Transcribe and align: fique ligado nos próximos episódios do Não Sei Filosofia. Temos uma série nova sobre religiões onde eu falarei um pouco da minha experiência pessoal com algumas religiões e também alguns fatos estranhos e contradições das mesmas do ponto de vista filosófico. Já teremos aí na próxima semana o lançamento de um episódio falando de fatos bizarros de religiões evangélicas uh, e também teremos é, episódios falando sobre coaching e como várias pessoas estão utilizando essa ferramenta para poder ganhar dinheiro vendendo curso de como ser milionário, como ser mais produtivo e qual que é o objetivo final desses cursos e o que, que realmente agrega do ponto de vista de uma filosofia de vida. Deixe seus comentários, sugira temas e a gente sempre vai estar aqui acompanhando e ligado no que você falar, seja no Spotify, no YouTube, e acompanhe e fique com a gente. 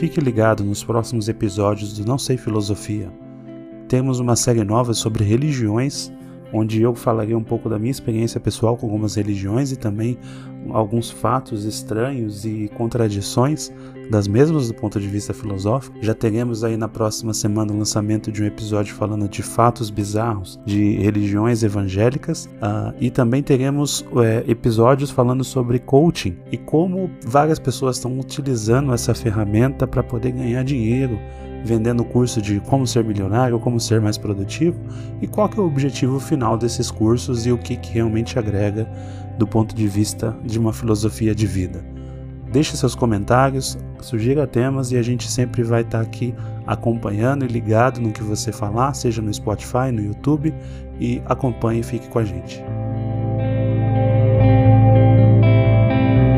fique 0.00 0.18
ligado 0.18 0.64
nos 0.64 0.82
próximos 0.82 1.28
episódios 1.28 1.92
do 1.92 2.06
Não 2.06 2.16
Sei 2.16 2.38
Filosofia. 2.38 3.12
Temos 3.86 4.18
uma 4.18 4.34
série 4.34 4.64
nova 4.64 4.94
sobre 4.94 5.22
religiões 5.24 6.10
onde 6.52 6.82
eu 6.82 6.94
falarei 6.94 7.34
um 7.34 7.42
pouco 7.42 7.68
da 7.68 7.78
minha 7.78 7.90
experiência 7.90 8.40
pessoal 8.40 8.76
com 8.76 8.86
algumas 8.86 9.14
religiões 9.14 9.72
e 9.72 9.76
também 9.76 10.18
alguns 10.70 11.10
fatos 11.10 11.64
estranhos 11.64 12.44
e 12.44 12.70
contradições 12.76 13.72
das 14.10 14.26
mesmas 14.26 14.68
do 14.68 14.74
ponto 14.74 15.00
de 15.00 15.06
vista 15.06 15.32
filosófico. 15.32 15.96
Já 16.02 16.12
teremos 16.12 16.64
aí 16.64 16.76
na 16.76 16.88
próxima 16.88 17.32
semana 17.32 17.72
o 17.72 17.78
lançamento 17.78 18.30
de 18.32 18.42
um 18.42 18.46
episódio 18.46 18.94
falando 18.94 19.28
de 19.28 19.42
fatos 19.42 19.88
bizarros 19.88 20.58
de 20.66 20.96
religiões 20.96 21.62
evangélicas 21.62 22.46
uh, 22.46 22.92
e 23.00 23.10
também 23.10 23.42
teremos 23.42 24.04
é, 24.16 24.44
episódios 24.50 25.10
falando 25.10 25.44
sobre 25.44 25.78
coaching 25.78 26.36
e 26.50 26.58
como 26.58 27.08
várias 27.24 27.58
pessoas 27.58 27.96
estão 27.96 28.18
utilizando 28.18 28.92
essa 28.92 29.14
ferramenta 29.14 29.86
para 29.86 30.02
poder 30.02 30.32
ganhar 30.32 30.64
dinheiro 30.64 31.18
vendendo 31.64 32.04
curso 32.04 32.40
de 32.40 32.60
como 32.60 32.86
ser 32.86 33.04
milionário, 33.04 33.58
como 33.58 33.78
ser 33.78 34.00
mais 34.00 34.16
produtivo 34.16 34.78
e 35.20 35.26
qual 35.26 35.48
que 35.48 35.58
é 35.58 35.62
o 35.62 35.66
objetivo 35.66 36.18
final 36.18 36.56
desses 36.56 36.90
cursos 36.90 37.46
e 37.46 37.52
o 37.52 37.58
que, 37.58 37.76
que 37.76 37.94
realmente 37.94 38.38
agrega 38.38 38.88
do 39.38 39.46
ponto 39.46 39.74
de 39.74 39.86
vista 39.88 40.36
de 40.44 40.58
uma 40.58 40.72
filosofia 40.72 41.34
de 41.34 41.46
vida. 41.46 41.84
Deixe 42.52 42.76
seus 42.76 42.94
comentários, 42.94 43.78
sugira 44.00 44.46
temas 44.46 44.90
e 44.90 44.96
a 44.96 45.02
gente 45.02 45.30
sempre 45.30 45.62
vai 45.62 45.82
estar 45.82 46.00
aqui 46.00 46.34
acompanhando 46.66 47.44
e 47.44 47.48
ligado 47.48 48.00
no 48.00 48.12
que 48.12 48.22
você 48.22 48.50
falar, 48.50 48.92
seja 48.94 49.22
no 49.22 49.32
Spotify, 49.32 49.92
no 49.92 50.02
YouTube, 50.02 50.52
e 50.98 51.22
acompanhe 51.26 51.80
e 51.80 51.84
fique 51.84 52.08
com 52.08 52.18
a 52.18 52.24
gente. 52.24 52.62